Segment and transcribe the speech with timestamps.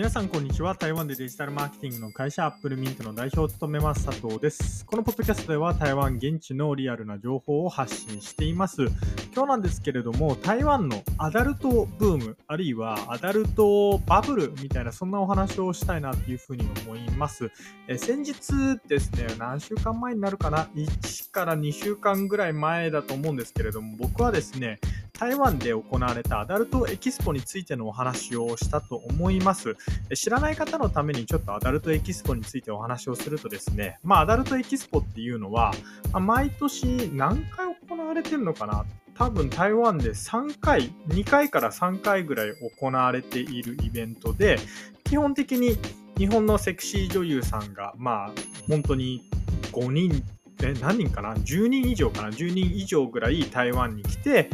[0.00, 0.74] 皆さん、こんにちは。
[0.74, 4.86] 台湾でデジタルマーケティングの会社、アップルミントの代表を務めます佐藤です。
[4.86, 8.86] このポッドキャストでは、台湾現地のリアルな情報を発信しています。
[9.34, 17.50] 今日なんですけれども、台湾のアダルトブーム、あるいはアダルトバブルみたいな、そんなお話をしたいなというふうに思います。
[17.86, 24.80] え先日ですね、何週間前になるかな ?1 から2週間ぐらい前だと思うんですけれども、僕はですね、
[25.20, 29.76] 台湾で行われたアダルトエキスポについてのお話をしたと思います。
[30.14, 35.74] 知らない方のためにちょっとアダルトエキスポについてお話をするとですね、まあ、アダルトエキスポっていうのは、
[36.14, 38.86] 毎年何回行われてるのかな？
[39.14, 44.58] 多分台湾で3回、2回から3回ぐらい行われているイベントで、
[45.04, 45.76] 基本的に
[46.16, 48.30] 日本のセクシー女優さんが、まあ、
[48.70, 49.28] 本当に
[49.72, 50.24] 5人、
[50.62, 54.48] え、何人かな ?10 人以上かな ?10 人以上ぐらい台湾に来て、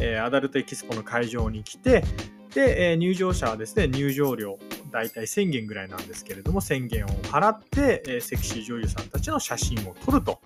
[0.00, 2.04] え、アダルトエキスポの会場に来て、
[2.54, 4.58] で、え、入場者はですね、入場料、
[4.90, 10.40] 大体1000元ぐらいなんですけれども、1000元を払って、え、セクシー女優さんたちの写真を撮ると。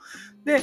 [0.44, 0.62] で、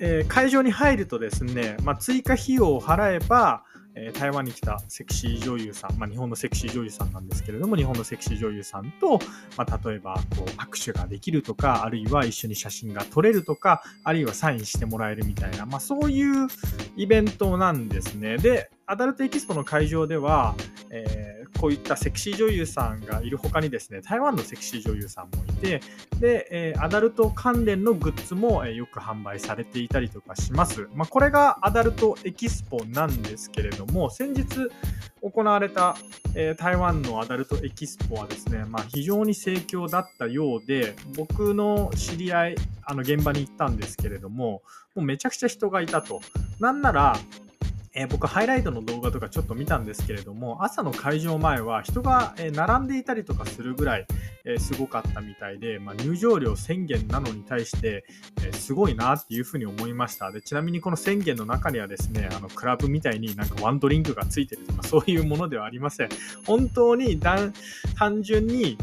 [0.00, 3.64] え、会場に入るとですね、まあ、追加費用を払えば、
[3.96, 9.18] え、台湾に来たセクシー女優さん、まあ、日本のセクシー女優さんなんですけれども、日本のセクシー女優さんと、
[9.56, 16.48] まあ、例えばこう握手ができるとか、あるいは一緒に写真が撮れるとか、あるいはサインしてもらえるみたいな、まあ、そういう
[16.96, 18.36] イベントなんですね。
[18.38, 20.54] で、アダルトエキスポの会場では、
[20.90, 21.23] えー、
[21.64, 25.80] こういったセクシー女優さんがいる他にですね、台湾のセクシー女優さんもいて、
[26.20, 30.90] で、え、アダルト関連のグッズも、え、よく販売されていたりとかします。
[30.92, 34.44] まあ、これがアダルトエキスポなんですけれども、先日
[35.22, 35.96] 行われた、
[36.34, 44.60] え、台湾のアダルトエキスポはですね、まあ、非常に盛況だったようで、僕の知り合い、あの現場に行ったんですけれども、
[44.94, 46.20] もうめちゃくちゃ人がいたと。
[46.60, 47.16] なんなら、
[47.96, 54.06] えー、僕ハイライトの動画とかちょっと見たんですけれども朝の会場前は人が、え並んでいたりとかするぐらい、
[54.44, 58.04] え、すごかったみたいで、まあ、入場料1000元なのに対して、
[58.44, 60.32] え、すごいなっていうふうに思いました。
[60.32, 66.08] でちなみにこの1000元の中にはですねあのクラブみたいになんかワンドリンクがついてるとかそういうものではありません。
[66.46, 67.52] 本当に単
[68.22, 68.76] 純に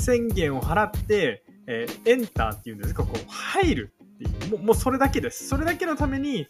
[0.00, 4.58] 1000元を払って、えエンターっていうんですかこう入るっていう。
[4.58, 5.48] もうそれだけです。
[5.48, 6.48] それだけのために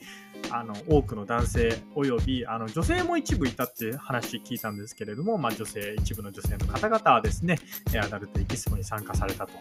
[0.51, 7.59] あの多くの男性およびあの女性も一部いたって話聞いたんですけれども、まあ、女性一部の女性の方々はですね
[8.01, 9.53] アダルトエキスポに参加されたと。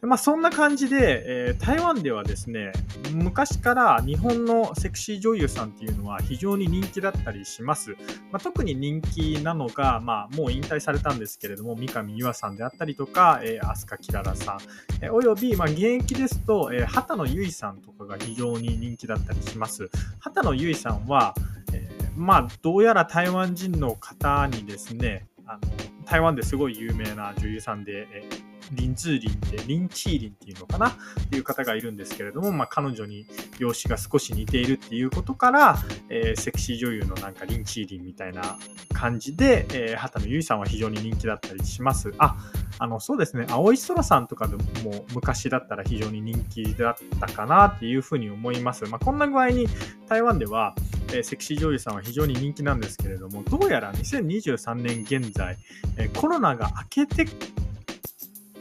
[0.00, 2.72] で、まあ、そんな感じで、えー、台湾ではですね
[3.12, 7.90] 昔から日本のセクシー女優さんっていうのは非常に人気だったりします、
[8.30, 14.58] まあ、特に人気なのが、まあ、もう引退されたんですけれども三上優愛さんであったりとか、えー、飛鳥きららさん、
[15.02, 19.90] えー、および、まあ、現役ですと、えー、畑野由衣さんとかが非常に人気だったりします。
[20.20, 21.34] 畑野由衣さんは、
[21.72, 25.60] えー、まあ、どうやら台湾人の方にですね、あの
[26.04, 30.88] 台湾ですごい有名な女優さんで、えーリン・ツーリンって、リン・チーリンっていうのかな？
[30.88, 30.94] っ
[31.30, 33.26] ていう方がいるんですけれども、まあ、彼女に
[33.58, 35.78] 容姿が少し似ているっていうことから、
[36.08, 38.58] えー、セクシー女優のなんかリン・チーリンみたいな
[38.92, 42.12] 感じで、えー、畑野由衣さんは非常に人気だったりします。
[42.18, 42.36] あ、
[42.78, 48.84] あの、そうですね、青い空さんとかでも昔だったら非常に人気だったかなっていうふうに思います。
[48.86, 49.66] まあ、こんな具合に
[50.08, 50.74] 台湾では、
[51.08, 55.56] えー、セクシー女優さんは非常に人気なんですけれども、どうやら2023年現在、
[55.96, 57.26] えー、コロナが明けて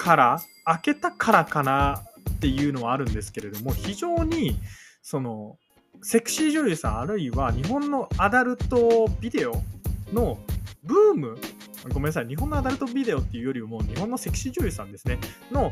[0.02, 2.02] から開けたからかな
[2.32, 4.58] っていうのはあるんですけれども非常に
[5.04, 5.60] その
[6.02, 9.62] セクシー女優さんあるいは日本のアダルトビデオ
[10.12, 10.40] の
[10.84, 11.38] ブーム
[11.94, 15.20] ごめんなさい日本のアダルトビデオっていうよりも日本のセクシー女優さんですね
[15.52, 15.72] の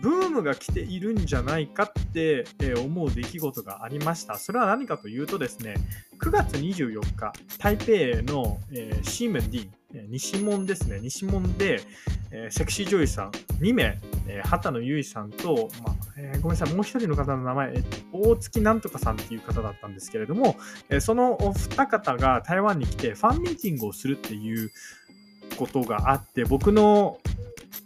[0.00, 2.44] ブームが来ているんじゃないかって
[2.76, 4.36] 思う出来事がありました。
[4.36, 5.76] それは何かというとですね、
[6.20, 7.92] 9月24日、台北
[8.30, 11.80] の、えー、シーメンディン、西門ですね、西門で、
[12.36, 13.30] えー、セクシー女優さん
[13.60, 20.56] 2名、えー、畑野由衣さんと、まあえー、ごめんなさい、もう一人の方の名前、え大月なんとかさんっていう方だったんですけれども、
[20.90, 24.70] えそのお二方が台湾に来てファンミーティングをするっていう
[25.56, 27.20] ことがあって、僕の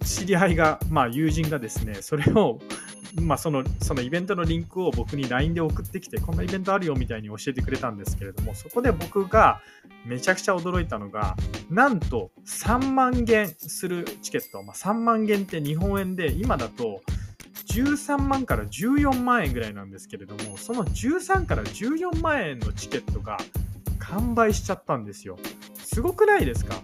[0.05, 2.59] 知り合いが、まあ、友人がですね、それを、
[3.15, 9.61] まあ、そのそのイベントのリンクを僕に LINE で送ってきて、こんなイベントあるよみたいに教えてくれたんですけれども、そこで僕が
[10.05, 11.37] めちゃくちゃ驚いたのが、
[11.71, 17.01] なんと3万元するチケット、まあ、3万元って日本円で今だと
[17.67, 23.39] 13万から14万円ぐらいなんですけれども、その13から14万円のチケットが
[23.99, 25.39] 完売しちゃったんですよ。
[25.77, 26.77] すごくないですか？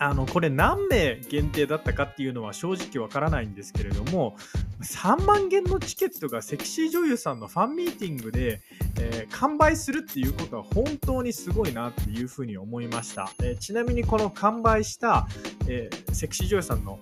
[0.00, 4.36] あのこれ何名限定だったかっていうのは正直わからないんですけれども
[4.80, 8.60] 3万件のチケットがセクシー女優さんのファンミーティングで、
[9.00, 13.30] えー、完売するっていうことは本当にすごいなっていうふうに思いました。
[13.42, 15.26] えー、ちなみにこの完売した、
[15.66, 17.00] えー、セクシー女優さんの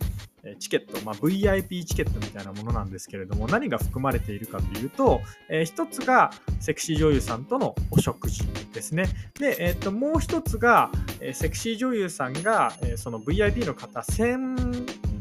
[0.59, 6.31] チケット、まあ、VIP チケットみたいなものなんですけれども、何が含まれているかというと、えー、一つが
[6.61, 9.09] セクシー女優さんとのお食事ですね。
[9.39, 14.57] で、えー、ともう一つが、え、セクシー女優さんが、え、その VIP の方専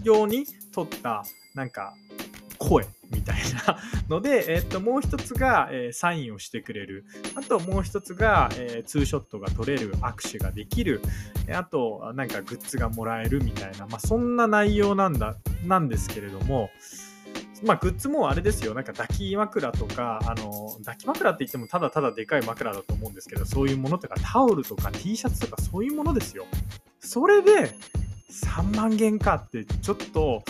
[0.03, 1.23] 用に撮った
[1.53, 1.93] なんか
[2.57, 3.37] 声みたい
[3.67, 3.77] な
[4.09, 7.05] ので、えっと、もう一つが、えー、サインをしてくれる。
[7.35, 11.01] あともう一つが、えー、ツーショットが撮れる、握手ができる。
[11.51, 15.35] あと、なんかグッズがもらえるみたいな、まあ、そんな内容なんだ、
[15.65, 16.69] なんですけれども、
[17.63, 18.73] まあ、グッズもあれですよ。
[18.73, 26.45] なんか抱き枕とか、あの、抱き枕って言ってもただただでかい枕だと思うんですけど、そういうものとかタオルとか T シャツとかそういうものですよ。
[26.99, 27.73] それで
[28.31, 30.43] 3万元かってちょっと、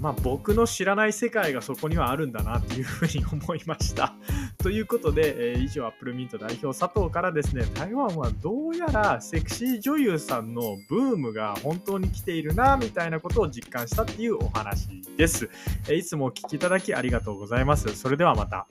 [0.00, 4.14] まあ、僕の知らない世界がそこにはあるんだなっていうふうに思いました。
[4.58, 15.48] ということで、えー、以上アップルミント代表佐藤からですね、台湾はどうやらセクシー女優さんのブームが本当に来ているな、みたいなことを実感したっていうお話です。
[15.88, 17.94] えー、いつもお聴きいただきありがとうございます。
[17.96, 18.66] それではまた。